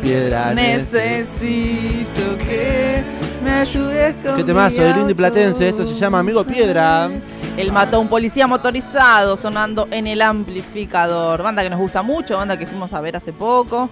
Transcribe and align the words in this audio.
piedra. 0.00 0.54
Necesito 0.54 2.38
que 2.38 3.02
me 3.42 3.50
ayudes 3.50 4.22
con 4.22 4.36
Qué 4.36 4.44
temazo 4.44 4.82
del 4.82 4.98
indie 4.98 5.14
platense. 5.14 5.68
Esto 5.68 5.86
se 5.86 5.94
llama 5.94 6.20
Amigo 6.20 6.44
Piedra. 6.44 7.10
Él 7.56 7.72
mató 7.72 7.96
a 7.96 8.00
un 8.00 8.08
policía 8.08 8.46
motorizado 8.46 9.36
sonando 9.36 9.88
en 9.90 10.06
el 10.06 10.22
amplificador. 10.22 11.42
Banda 11.42 11.62
que 11.62 11.70
nos 11.70 11.80
gusta 11.80 12.02
mucho, 12.02 12.36
banda 12.36 12.56
que 12.56 12.66
fuimos 12.66 12.92
a 12.92 13.00
ver 13.00 13.16
hace 13.16 13.32
poco. 13.32 13.88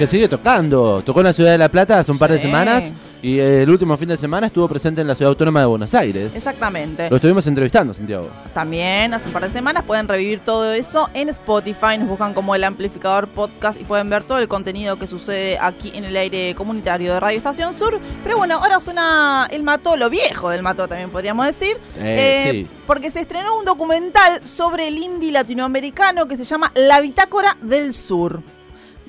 Que 0.00 0.06
sigue 0.06 0.28
tocando. 0.28 1.02
Tocó 1.04 1.20
en 1.20 1.26
la 1.26 1.32
ciudad 1.34 1.50
de 1.52 1.58
La 1.58 1.68
Plata 1.68 1.98
hace 1.98 2.10
un 2.10 2.16
par 2.18 2.32
de 2.32 2.38
Sí. 2.38 2.44
semanas. 2.44 2.94
Y 3.20 3.38
el 3.38 3.68
último 3.68 3.98
fin 3.98 4.08
de 4.08 4.16
semana 4.16 4.46
estuvo 4.46 4.66
presente 4.66 5.02
en 5.02 5.06
la 5.06 5.14
ciudad 5.14 5.28
autónoma 5.28 5.60
de 5.60 5.66
Buenos 5.66 5.92
Aires. 5.92 6.34
Exactamente. 6.34 7.10
Lo 7.10 7.16
estuvimos 7.16 7.46
entrevistando, 7.46 7.92
Santiago. 7.92 8.30
También 8.54 9.12
hace 9.12 9.26
un 9.26 9.34
par 9.34 9.42
de 9.42 9.50
semanas 9.50 9.84
pueden 9.84 10.08
revivir 10.08 10.40
todo 10.40 10.72
eso 10.72 11.10
en 11.12 11.28
Spotify. 11.28 11.98
Nos 11.98 12.08
buscan 12.08 12.32
como 12.32 12.54
el 12.54 12.64
amplificador 12.64 13.28
podcast 13.28 13.78
y 13.78 13.84
pueden 13.84 14.08
ver 14.08 14.24
todo 14.24 14.38
el 14.38 14.48
contenido 14.48 14.98
que 14.98 15.06
sucede 15.06 15.58
aquí 15.60 15.92
en 15.94 16.04
el 16.06 16.16
aire 16.16 16.54
comunitario 16.54 17.12
de 17.12 17.20
Radio 17.20 17.36
Estación 17.36 17.74
Sur. 17.78 18.00
Pero 18.24 18.38
bueno, 18.38 18.54
ahora 18.54 18.80
suena 18.80 19.48
el 19.50 19.62
mató, 19.62 19.98
lo 19.98 20.08
viejo 20.08 20.48
del 20.48 20.62
mató 20.62 20.88
también 20.88 21.10
podríamos 21.10 21.44
decir. 21.44 21.76
Eh, 21.98 22.44
Eh, 22.46 22.50
sí. 22.52 22.66
Porque 22.86 23.10
se 23.10 23.20
estrenó 23.20 23.58
un 23.58 23.66
documental 23.66 24.40
sobre 24.48 24.88
el 24.88 24.96
indie 24.96 25.30
latinoamericano 25.30 26.26
que 26.26 26.38
se 26.38 26.46
llama 26.46 26.72
La 26.74 27.02
Bitácora 27.02 27.58
del 27.60 27.92
Sur. 27.92 28.40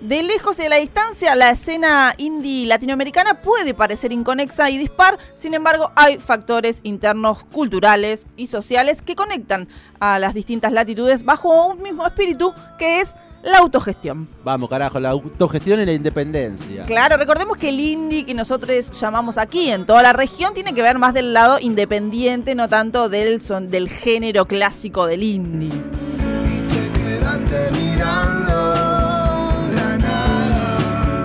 De 0.01 0.23
lejos 0.23 0.57
y 0.57 0.63
de 0.63 0.69
la 0.69 0.77
distancia, 0.77 1.35
la 1.35 1.51
escena 1.51 2.15
indie 2.17 2.65
latinoamericana 2.65 3.35
puede 3.35 3.75
parecer 3.75 4.11
inconexa 4.11 4.67
y 4.71 4.79
dispar, 4.79 5.19
sin 5.35 5.53
embargo, 5.53 5.91
hay 5.95 6.17
factores 6.17 6.79
internos, 6.81 7.43
culturales 7.43 8.25
y 8.35 8.47
sociales 8.47 9.03
que 9.03 9.15
conectan 9.15 9.67
a 9.99 10.17
las 10.17 10.33
distintas 10.33 10.71
latitudes 10.71 11.23
bajo 11.23 11.67
un 11.67 11.83
mismo 11.83 12.07
espíritu 12.07 12.51
que 12.79 13.01
es 13.01 13.15
la 13.43 13.59
autogestión. 13.59 14.27
Vamos, 14.43 14.71
carajo, 14.71 14.99
la 14.99 15.09
autogestión 15.09 15.79
y 15.81 15.85
la 15.85 15.93
independencia. 15.93 16.85
Claro, 16.87 17.17
recordemos 17.17 17.57
que 17.57 17.69
el 17.69 17.79
indie 17.79 18.25
que 18.25 18.33
nosotros 18.33 18.89
llamamos 18.99 19.37
aquí 19.37 19.69
en 19.69 19.85
toda 19.85 20.01
la 20.01 20.13
región 20.13 20.55
tiene 20.55 20.73
que 20.73 20.81
ver 20.81 20.97
más 20.97 21.13
del 21.13 21.31
lado 21.31 21.59
independiente, 21.59 22.55
no 22.55 22.67
tanto 22.67 23.07
del, 23.07 23.39
son, 23.39 23.69
del 23.69 23.87
género 23.87 24.47
clásico 24.47 25.05
del 25.05 25.21
indie. 25.21 25.69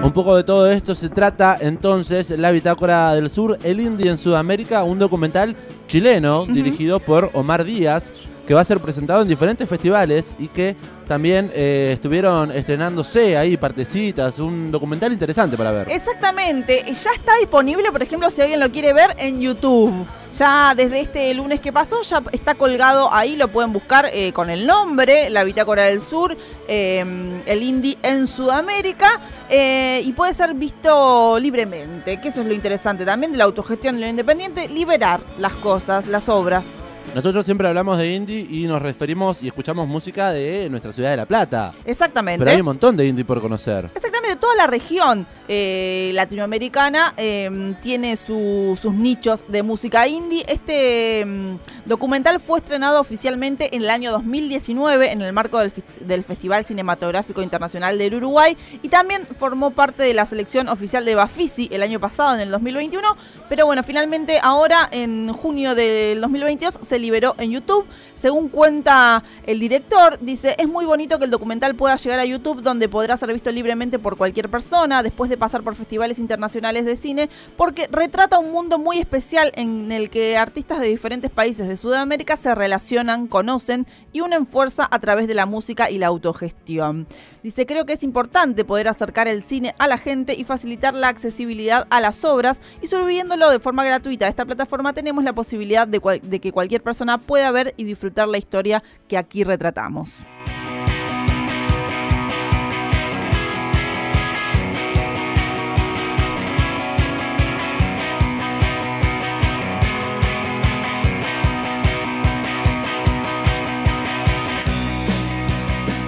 Un 0.06 0.12
poco 0.12 0.36
de 0.36 0.44
todo 0.44 0.70
esto 0.70 0.94
se 0.94 1.08
trata 1.08 1.58
entonces 1.60 2.30
La 2.30 2.52
Bitácora 2.52 3.12
del 3.12 3.28
Sur, 3.28 3.58
el 3.64 3.80
indie 3.80 4.08
en 4.08 4.18
Sudamérica, 4.18 4.84
un 4.84 5.00
documental 5.00 5.56
chileno 5.88 6.46
dirigido 6.46 7.00
por 7.00 7.28
Omar 7.32 7.64
Díaz, 7.64 8.12
que 8.46 8.54
va 8.54 8.60
a 8.60 8.64
ser 8.64 8.78
presentado 8.78 9.22
en 9.22 9.27
diferentes 9.27 9.68
festivales 9.68 10.36
y 10.38 10.46
que 10.46 10.77
también 11.08 11.50
eh, 11.54 11.90
estuvieron 11.92 12.52
estrenándose 12.52 13.36
ahí 13.36 13.56
partecitas, 13.56 14.38
un 14.38 14.70
documental 14.70 15.12
interesante 15.12 15.56
para 15.56 15.72
ver. 15.72 15.90
Exactamente, 15.90 16.84
ya 16.84 17.10
está 17.10 17.36
disponible, 17.40 17.90
por 17.90 18.00
ejemplo, 18.00 18.30
si 18.30 18.42
alguien 18.42 18.60
lo 18.60 18.70
quiere 18.70 18.92
ver 18.92 19.16
en 19.18 19.40
YouTube. 19.40 20.06
Ya 20.39 20.75
desde 20.77 21.01
este 21.01 21.33
lunes 21.33 21.61
que 21.61 21.73
pasó, 21.73 22.03
ya 22.03 22.23
está 22.31 22.55
colgado 22.55 23.11
ahí, 23.11 23.37
lo 23.37 23.48
pueden 23.48 23.73
buscar 23.73 24.11
eh, 24.12 24.34
con 24.34 24.51
el 24.51 24.67
nombre, 24.67 25.31
La 25.31 25.45
Bitácora 25.45 25.84
del 25.84 26.03
Sur, 26.03 26.37
eh, 26.69 27.42
el 27.47 27.62
indie 27.62 27.97
en 28.03 28.27
Sudamérica, 28.27 29.19
eh, 29.48 30.03
y 30.05 30.12
puede 30.12 30.34
ser 30.34 30.53
visto 30.53 31.39
libremente, 31.39 32.20
que 32.20 32.29
eso 32.29 32.42
es 32.42 32.47
lo 32.47 32.53
interesante 32.53 33.07
también 33.07 33.33
de 33.33 33.39
la 33.39 33.45
autogestión 33.45 33.95
de 33.95 34.03
lo 34.03 34.09
independiente, 34.09 34.69
liberar 34.69 35.20
las 35.39 35.55
cosas, 35.55 36.07
las 36.07 36.29
obras. 36.29 36.67
Nosotros 37.14 37.47
siempre 37.47 37.67
hablamos 37.67 37.97
de 37.97 38.12
indie 38.12 38.47
y 38.51 38.67
nos 38.67 38.83
referimos 38.83 39.42
y 39.42 39.47
escuchamos 39.47 39.89
música 39.89 40.33
de 40.33 40.69
nuestra 40.69 40.92
ciudad 40.92 41.12
de 41.12 41.17
La 41.17 41.25
Plata. 41.25 41.73
Exactamente. 41.87 42.41
Pero 42.41 42.51
hay 42.51 42.61
un 42.61 42.67
montón 42.67 42.95
de 42.95 43.07
indie 43.07 43.25
por 43.25 43.41
conocer. 43.41 43.91
Exactamente, 43.95 44.37
toda 44.37 44.55
la 44.55 44.67
región 44.67 45.27
eh, 45.48 46.11
latinoamericana 46.14 47.14
eh, 47.16 47.75
tiene 47.83 48.16
su- 48.16 48.78
sus 48.80 48.92
nichos 48.94 49.44
de 49.48 49.62
música 49.62 50.07
indie. 50.08 50.45
Este 50.48 51.24
mm, 51.24 51.57
documental 51.86 52.40
fue 52.40 52.58
estrenado 52.58 53.01
oficialmente 53.01 53.74
en 53.77 53.83
el 53.83 53.90
año 53.90 54.11
2019 54.12 55.12
en 55.12 55.23
el 55.23 55.33
marco 55.33 55.58
del, 55.58 55.73
del 56.01 56.24
Festival 56.24 56.64
Cinematográfico 56.64 57.42
Internacional 57.42 57.98
del 57.98 58.14
Uruguay 58.14 58.57
y 58.83 58.89
también 58.89 59.27
formó 59.39 59.70
parte 59.70 60.02
de 60.02 60.14
la 60.14 60.27
selección 60.27 60.68
oficial 60.68 61.05
de 61.05 61.14
Bafisi 61.14 61.68
el 61.73 61.83
año 61.83 62.01
pasado, 62.01 62.34
en 62.34 62.40
el 62.40 62.51
2021. 62.51 63.07
Pero 63.48 63.67
bueno, 63.67 63.83
finalmente 63.83 64.39
ahora 64.42 64.89
en 64.90 65.33
junio 65.33 65.74
del 65.74 66.20
2022 66.20 66.80
se 66.86 66.98
liberó 66.98 67.34
en 67.39 67.52
YouTube. 67.52 67.86
Según 68.17 68.48
cuenta 68.48 69.23
el 69.46 69.61
director, 69.61 70.18
dice, 70.20 70.55
es 70.58 70.67
muy 70.68 70.86
bonito 70.86 71.18
que 71.18 71.27
el 71.27 71.30
documental 71.30 71.74
pueda 71.74 71.96
llegar 71.96 72.18
a 72.18 72.24
YouTube 72.24 72.63
donde 72.63 72.89
podrá 72.89 73.17
ser 73.17 73.30
visto 73.33 73.51
libremente 73.52 73.98
por 73.98 74.17
cualquier 74.17 74.48
persona 74.48 75.02
después 75.02 75.28
de 75.28 75.36
pasar 75.36 75.63
por 75.63 75.74
festivales 75.74 76.19
internacionales 76.19 76.85
de 76.85 76.97
cine, 76.97 77.29
porque 77.57 77.89
retrata 77.91 78.39
un 78.39 78.52
mundo 78.52 78.79
muy 78.79 78.98
especial 78.98 79.52
en 79.55 79.92
el 79.92 80.11
que 80.11 80.36
artistas 80.36 80.80
de 80.80 80.89
diferentes 80.89 81.30
países 81.30 81.69
de 81.69 81.77
Sudamérica 81.77 82.36
se 82.36 82.55
relacionan, 82.55 83.27
conocen 83.27 83.86
y 84.13 84.20
unen 84.20 84.46
fuerza 84.46 84.89
a 84.91 84.98
través 84.98 85.27
de 85.29 85.35
la 85.35 85.46
música 85.46 85.91
y 85.91 85.98
la 85.98 86.08
autogestión. 86.08 87.07
Dice, 87.42 87.67
creo 87.67 87.86
que 87.86 87.92
es 87.92 88.02
importante 88.02 88.64
poder 88.64 88.89
acercar 88.89 89.29
el 89.29 89.42
cine 89.42 89.75
a 89.79 89.86
la 89.86 89.98
gente 89.98 90.35
y 90.35 90.45
facilitar 90.45 90.95
la 90.95 91.08
accesibilidad 91.08 91.86
a 91.91 92.01
las 92.01 92.25
obras 92.25 92.61
y 92.83 92.89
subiéndolo 92.89 93.51
de 93.51 93.61
forma 93.61 93.85
gratuita 93.85 94.27
a 94.27 94.29
esta 94.29 94.45
plataforma 94.45 94.92
tenemos 94.92 95.23
la 95.23 95.33
posibilidad 95.33 95.86
de, 95.86 96.01
que 96.41 96.52
cualquier 96.52 96.83
persona 96.83 97.19
pueda 97.19 97.51
ver 97.51 97.75
y 97.77 97.85
disfrutar 97.85 98.29
la 98.29 98.39
historia 98.39 98.83
que 99.08 99.17
aquí 99.17 99.45
retratamos. 99.45 100.19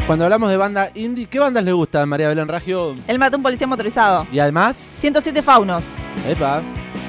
Cuando 0.08 0.24
hablamos 0.24 0.48
de 0.50 0.56
banda 0.56 0.91
indie, 0.94 1.26
¿qué 1.26 1.38
bandas 1.38 1.62
le 1.62 1.72
gustan, 1.72 2.08
María 2.08 2.28
Belén 2.28 2.48
Ragio? 2.48 2.96
Él 3.06 3.19
mató 3.19 3.36
a 3.36 3.38
un 3.38 3.42
policía 3.42 3.66
motorizado. 3.66 4.26
Y 4.32 4.38
además, 4.38 4.74
107 5.00 5.42
faunos. 5.42 5.84
epa, 6.26 6.62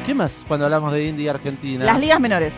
¿qué 0.05 0.13
más 0.13 0.43
cuando 0.45 0.65
hablamos 0.65 0.91
de 0.91 1.05
indie 1.05 1.29
argentina? 1.29 1.85
Las 1.85 1.97
ligas 1.97 2.19
menores. 2.19 2.55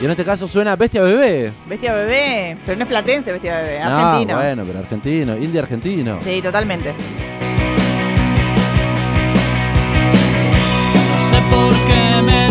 Y 0.00 0.04
en 0.06 0.10
este 0.12 0.24
caso 0.24 0.48
suena 0.48 0.74
Bestia 0.74 1.02
Bebé. 1.02 1.52
Bestia 1.66 1.92
bebé. 1.94 2.56
Pero 2.64 2.76
no 2.78 2.84
es 2.84 2.88
platense, 2.88 3.30
bestia 3.32 3.58
bebé. 3.58 3.78
No, 3.84 3.90
Argentino. 3.98 4.36
bueno, 4.38 4.64
pero 4.66 4.78
argentino, 4.80 5.36
indie 5.36 5.60
argentino. 5.60 6.18
Sí, 6.24 6.40
totalmente. 6.42 6.92
No 10.94 11.30
sé 11.30 11.42
por 11.50 11.72
qué 11.86 12.22
me 12.22 12.50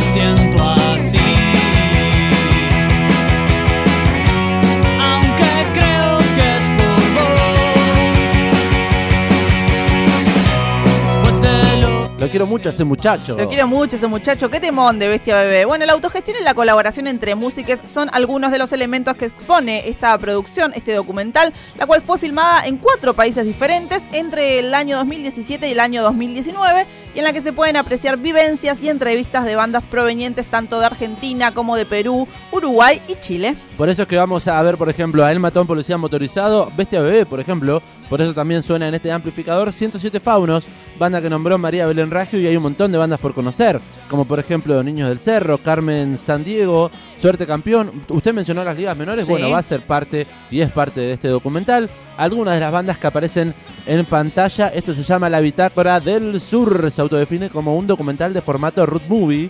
quiero 12.32 12.48
mucho 12.48 12.70
a 12.70 12.72
ese 12.72 12.84
muchacho. 12.84 13.36
Lo 13.38 13.48
quiero 13.48 13.68
mucho 13.68 13.98
ese 13.98 14.08
muchacho, 14.08 14.50
qué 14.50 14.60
temón 14.60 14.98
de 14.98 15.08
Bestia 15.10 15.36
Bebé. 15.36 15.66
Bueno, 15.66 15.86
la 15.86 15.94
autogestión 15.94 16.38
y 16.40 16.44
la 16.44 16.54
colaboración 16.54 17.08
entre 17.08 17.36
músicos 17.36 17.80
son 17.86 18.10
algunos 18.14 18.52
de 18.52 18.58
los 18.58 18.72
elementos 18.72 19.18
que 19.18 19.26
expone 19.26 19.90
esta 19.90 20.18
producción, 20.18 20.72
este 20.74 20.94
documental, 20.94 21.54
la 21.78 21.86
cual 21.86 22.02
fue 22.02 22.18
filmada 22.18 22.66
en 22.66 22.78
cuatro 22.78 23.14
países 23.14 23.46
diferentes 23.46 24.02
entre 24.14 24.60
el 24.60 24.74
año 24.74 24.98
2017 24.98 25.68
y 25.68 25.72
el 25.74 25.80
año 25.80 26.02
2019, 26.04 26.88
y 27.14 27.20
en 27.20 27.26
la 27.26 27.34
que 27.34 27.42
se 27.42 27.52
pueden 27.52 27.76
apreciar 27.76 28.18
vivencias 28.18 28.82
y 28.82 28.90
entrevistas 28.90 29.44
de 29.44 29.56
bandas 29.56 29.86
provenientes 29.86 30.46
tanto 30.46 30.80
de 30.80 30.86
Argentina 30.86 31.54
como 31.54 31.76
de 31.76 31.86
Perú, 31.86 32.28
Uruguay 32.52 33.02
y 33.10 33.16
Chile. 33.16 33.56
Por 33.78 33.90
eso 33.90 34.04
es 34.04 34.08
que 34.08 34.16
vamos 34.16 34.48
a 34.48 34.62
ver, 34.62 34.78
por 34.78 34.90
ejemplo, 34.90 35.26
a 35.26 35.32
El 35.32 35.40
Matón 35.40 35.68
Policía 35.68 35.98
Motorizado, 35.98 36.72
Bestia 36.78 37.02
Bebé, 37.02 37.26
por 37.26 37.40
ejemplo. 37.40 37.82
Por 38.10 38.22
eso 38.22 38.34
también 38.34 38.62
suena 38.64 38.88
en 38.88 38.94
este 38.94 39.12
amplificador 39.12 39.74
107 39.74 40.20
Faunos, 40.20 40.66
banda 41.02 41.20
que 41.20 41.32
nombró 41.32 41.58
María 41.58 41.88
Belén 41.88 42.12
Ragio 42.12 42.40
y 42.40 42.46
hay 42.46 42.56
un 42.56 42.62
montón 42.62 42.92
de 42.92 42.98
bandas 43.00 43.20
por 43.20 43.34
conocer, 43.34 43.82
como 44.08 44.26
por 44.26 44.38
ejemplo 44.40 44.84
Niños 44.84 45.10
del 45.10 45.18
Cerro, 45.18 45.58
Carmen 45.58 46.16
San 46.24 46.44
Diego, 46.44 46.92
Suerte 47.20 47.48
Campeón. 47.48 47.92
Usted 48.08 48.36
mencionó 48.36 48.64
las 48.64 48.78
ligas 48.78 48.96
menores, 48.96 49.26
Sí. 49.26 49.32
bueno, 49.32 49.50
va 49.50 49.58
a 49.58 49.64
ser 49.64 49.82
parte 49.82 50.28
y 50.52 50.62
es 50.62 50.70
parte 50.72 51.02
de 51.02 51.14
este 51.14 51.28
documental. 51.28 51.90
Algunas 52.18 52.54
de 52.54 52.60
las 52.60 52.72
bandas 52.72 53.00
que 53.00 53.08
aparecen 53.08 53.56
en 53.88 54.06
pantalla, 54.06 54.68
esto 54.68 54.94
se 54.94 55.02
llama 55.02 55.28
La 55.28 55.40
Bitácora 55.40 56.00
del 56.00 56.40
Sur, 56.40 56.92
se 56.92 57.02
autodefine 57.02 57.50
como 57.50 57.76
un 57.76 57.88
documental 57.88 58.32
de 58.32 58.42
formato 58.44 58.86
root 58.86 59.02
movie. 59.08 59.50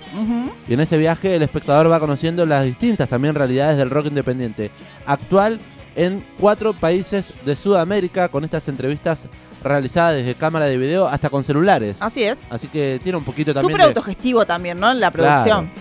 Y 0.69 0.73
en 0.73 0.79
ese 0.79 0.97
viaje 0.97 1.35
el 1.35 1.41
espectador 1.41 1.91
va 1.91 1.99
conociendo 1.99 2.45
las 2.45 2.63
distintas 2.63 3.09
también 3.09 3.35
realidades 3.35 3.77
del 3.77 3.89
rock 3.89 4.05
independiente 4.05 4.71
actual 5.05 5.59
en 5.97 6.23
cuatro 6.39 6.73
países 6.73 7.33
de 7.45 7.57
Sudamérica 7.57 8.29
con 8.29 8.45
estas 8.45 8.69
entrevistas 8.69 9.27
realizada 9.63 10.13
desde 10.13 10.35
cámara 10.35 10.65
de 10.65 10.77
video 10.77 11.07
hasta 11.07 11.29
con 11.29 11.43
celulares. 11.43 12.01
Así 12.01 12.23
es. 12.23 12.39
Así 12.49 12.67
que 12.67 12.99
tiene 13.03 13.17
un 13.17 13.23
poquito 13.23 13.53
también. 13.53 13.71
Súper 13.71 13.81
de... 13.81 13.87
autogestivo 13.87 14.45
también, 14.45 14.79
¿no? 14.79 14.91
En 14.91 14.99
la 14.99 15.11
producción. 15.11 15.71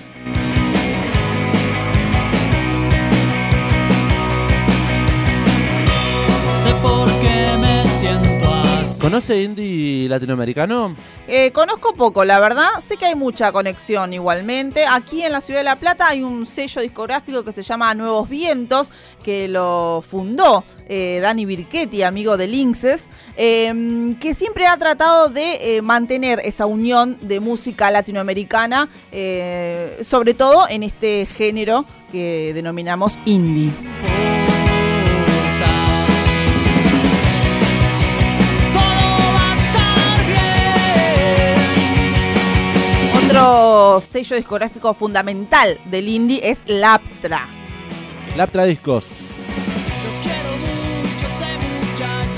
Sé 6.62 6.74
por 6.82 7.08
qué 7.20 7.56
me 7.58 7.86
siento. 7.86 8.39
¿Conoce 9.00 9.42
indie 9.42 10.08
latinoamericano? 10.10 10.94
Eh, 11.26 11.52
conozco 11.52 11.94
poco, 11.94 12.22
la 12.26 12.38
verdad. 12.38 12.68
Sé 12.86 12.98
que 12.98 13.06
hay 13.06 13.14
mucha 13.14 13.50
conexión 13.50 14.12
igualmente. 14.12 14.84
Aquí 14.86 15.22
en 15.22 15.32
la 15.32 15.40
ciudad 15.40 15.60
de 15.60 15.64
La 15.64 15.76
Plata 15.76 16.08
hay 16.08 16.22
un 16.22 16.44
sello 16.44 16.82
discográfico 16.82 17.42
que 17.42 17.52
se 17.52 17.62
llama 17.62 17.94
Nuevos 17.94 18.28
Vientos, 18.28 18.90
que 19.24 19.48
lo 19.48 20.04
fundó 20.06 20.64
eh, 20.86 21.20
Dani 21.22 21.46
Birchetti, 21.46 22.02
amigo 22.02 22.36
de 22.36 22.46
Linces, 22.46 23.08
eh, 23.38 24.14
que 24.20 24.34
siempre 24.34 24.66
ha 24.66 24.76
tratado 24.76 25.28
de 25.28 25.76
eh, 25.76 25.82
mantener 25.82 26.40
esa 26.44 26.66
unión 26.66 27.16
de 27.22 27.40
música 27.40 27.90
latinoamericana, 27.90 28.90
eh, 29.12 29.98
sobre 30.02 30.34
todo 30.34 30.68
en 30.68 30.82
este 30.82 31.24
género 31.24 31.86
que 32.12 32.52
denominamos 32.52 33.18
indie. 33.24 33.70
Otro 43.40 44.00
sello 44.00 44.36
discográfico 44.36 44.92
fundamental 44.92 45.80
del 45.86 46.08
indie 46.08 46.40
es 46.50 46.62
Laptra. 46.66 47.48
Laptra 48.36 48.64
Discos. 48.64 49.29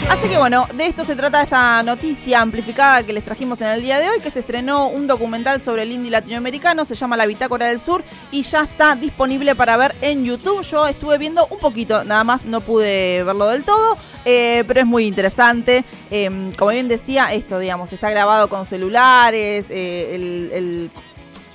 Así 0.08 0.28
que 0.28 0.37
bueno, 0.38 0.66
de 0.75 0.87
esto 0.87 1.04
se 1.04 1.16
trata 1.16 1.43
esta 1.43 1.82
noticia 1.82 2.40
amplificada 2.40 3.02
que 3.02 3.12
les 3.12 3.25
trajimos 3.25 3.60
en 3.60 3.69
el 3.69 3.82
día 3.82 3.99
de 3.99 4.08
hoy, 4.08 4.20
que 4.20 4.31
se 4.31 4.40
estrenó 4.40 4.88
un 4.88 5.06
documental 5.06 5.60
sobre 5.62 5.82
el 5.82 5.93
indie 5.93 6.10
latinoamericano, 6.10 6.84
se 6.84 6.94
llama 6.94 7.16
La 7.16 7.26
Bitácora 7.26 7.66
del 7.66 7.78
Sur 7.78 8.04
y 8.31 8.43
ya 8.43 8.62
está 8.62 8.94
disponible 8.94 9.54
para 9.54 9.76
ver 9.76 9.96
en 10.00 10.25
YouTube. 10.25 10.62
Yo 10.62 10.87
estuve 10.87 11.19
viendo 11.19 11.46
un 11.46 11.58
poquito, 11.58 12.04
nada 12.04 12.25
más 12.25 12.44
no 12.44 12.60
pude 12.60 13.25
verlo 13.25 13.49
del 13.49 13.64
todo, 13.64 13.96
eh, 14.25 14.64
pero 14.66 14.81
es 14.81 14.87
muy 14.87 15.06
interesante. 15.06 15.84
Eh, 16.10 16.52
como 16.58 16.70
bien 16.70 16.88
decía, 16.88 17.32
esto, 17.32 17.58
digamos, 17.58 17.93
está 17.93 18.10
grabado 18.10 18.48
con 18.48 18.66
celulares, 18.66 19.66
eh, 19.70 20.50
el 20.52 20.90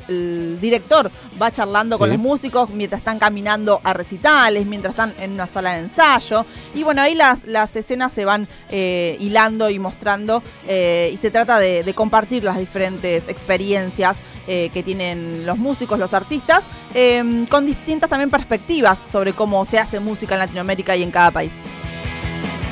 el 0.08 0.58
director 0.62 1.12
va 1.42 1.52
charlando 1.52 1.98
con 1.98 2.10
Sí. 2.10 2.14
los 2.16 2.22
músicos 2.22 2.70
mientras 2.70 3.00
están 3.00 3.20
caminando 3.20 3.80
a 3.84 3.94
recitales, 3.94 4.66
mientras 4.66 4.92
están 4.92 5.14
en 5.20 5.34
una 5.34 5.48
sala 5.48 5.74
de 5.74 5.80
ensayo. 5.80 6.46
Y 6.76 6.84
bueno, 6.84 7.02
ahí 7.02 7.16
las, 7.16 7.46
las 7.46 7.76
escenas 7.76 8.14
se 8.14 8.26
van 8.26 8.48
eh, 8.70 9.18
hilando 9.20 9.70
y 9.70 9.80
mostrando 9.80 10.42
eh, 10.68 11.12
y 11.14 11.18
se 11.18 11.32
trata 11.32 11.60
de, 11.60 11.84
de 11.84 11.94
compartir 11.94 12.44
las 12.44 12.58
diferentes 12.58 13.28
experiencias 13.28 14.18
eh, 14.48 14.70
que 14.74 14.82
tienen 14.84 15.46
los 15.46 15.58
músicos, 15.58 16.00
los 16.00 16.14
artistas, 16.14 16.64
eh, 16.94 17.46
con 17.50 17.66
distintas 17.66 18.10
también 18.10 18.30
perspectivas 18.30 19.02
sobre 19.06 19.34
cómo 19.34 19.66
se 19.66 19.78
hace 19.78 20.00
música 20.00 20.36
en 20.36 20.40
Latinoamérica 20.40 20.96
y 20.96 21.04
en 21.04 21.12
cada 21.12 21.32
país. 21.32 21.52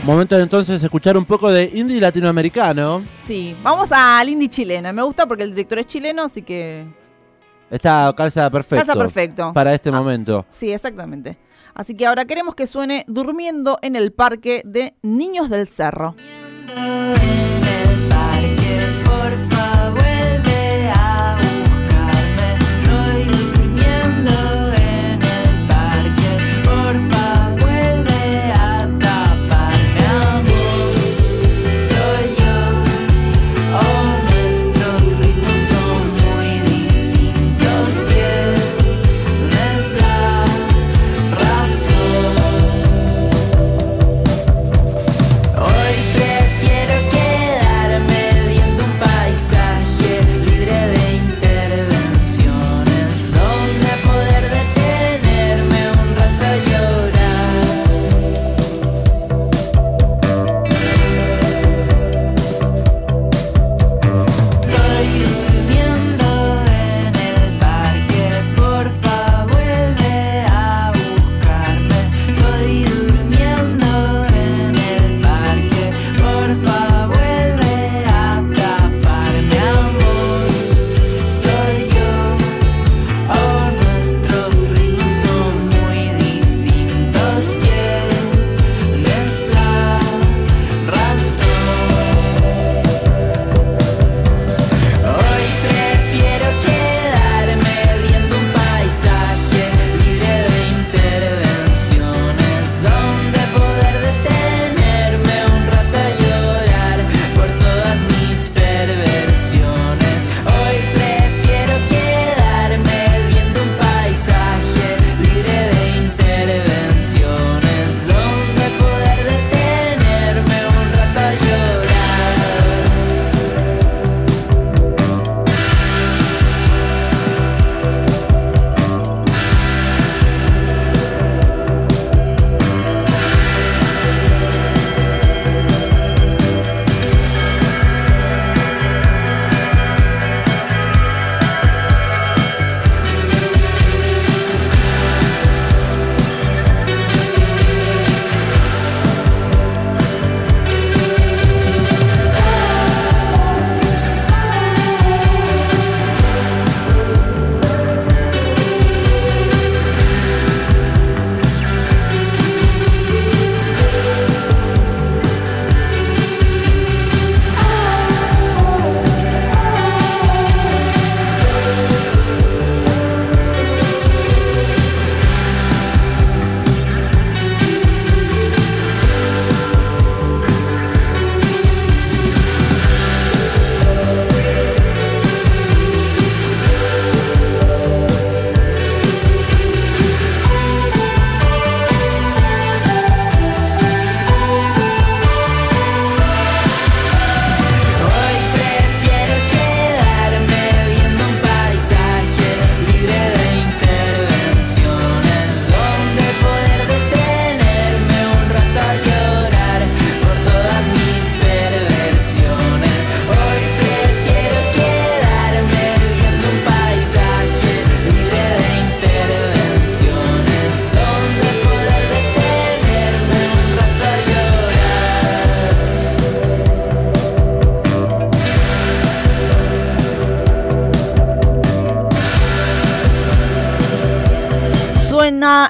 Momento 0.05 0.37
de 0.37 0.43
entonces 0.43 0.81
escuchar 0.83 1.17
un 1.17 1.25
poco 1.25 1.51
de 1.51 1.69
indie 1.73 1.99
latinoamericano. 1.99 3.03
Sí, 3.15 3.55
vamos 3.63 3.91
al 3.91 4.29
indie 4.29 4.47
chileno. 4.49 4.93
Me 4.93 5.01
gusta 5.01 5.25
porque 5.25 5.43
el 5.43 5.49
director 5.49 5.79
es 5.79 5.87
chileno, 5.87 6.23
así 6.23 6.43
que... 6.43 6.85
Está 7.69 8.13
calza 8.15 8.49
perfecto. 8.49 8.85
Calza 8.85 8.95
perfecto. 9.01 9.53
Para 9.53 9.73
este 9.73 9.89
Ah. 9.89 9.93
momento. 9.93 10.45
Sí, 10.49 10.71
exactamente. 10.71 11.37
Así 11.73 11.95
que 11.95 12.05
ahora 12.05 12.25
queremos 12.25 12.55
que 12.55 12.67
suene 12.67 13.03
Durmiendo 13.07 13.79
en 13.81 13.95
el 13.95 14.13
Parque 14.13 14.61
de 14.65 14.95
Niños 15.01 15.49
del 15.49 15.67
Cerro. 15.67 16.15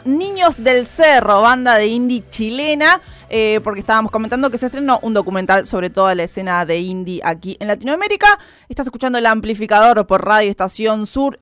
Niños 0.06 0.64
del 0.64 0.88
Cerro, 0.88 1.42
banda 1.42 1.76
de 1.76 1.88
indie 1.88 2.24
chilena, 2.30 3.02
eh, 3.30 3.60
porque 3.62 3.82
estábamos 3.82 4.10
comentando 4.10 4.50
que 4.50 4.58
se 4.58 4.68
estrenó 4.68 5.00
un 5.02 5.14
documental 5.14 5.68
sobre 5.68 5.90
toda 5.90 6.16
la 6.16 6.24
escena 6.24 6.66
de 6.66 6.80
indie 6.80 7.20
aquí 7.26 7.58
en 7.60 7.68
Latinoamérica. 7.68 8.40
Estás 8.70 8.88
escuchando 8.88 9.18
el 9.18 9.26
amplificador 9.26 10.08
por 10.08 10.24
Radio 10.24 10.50
Estación 10.50 11.06
Sur 11.06 11.34